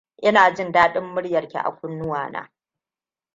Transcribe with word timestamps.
Ina 0.27 0.53
jin 0.55 0.71
dadin 0.71 1.03
muryarki 1.05 1.57
a 1.57 1.71
kunnuwa 1.75 2.29
na. 2.29 2.51